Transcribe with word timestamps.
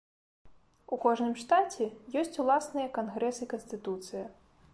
У 0.95 0.97
кожным 1.03 1.35
штаце 1.41 1.85
ёсць 2.23 2.39
уласныя 2.45 2.87
кангрэс 2.97 3.45
і 3.45 3.51
канстытуцыя. 3.53 4.25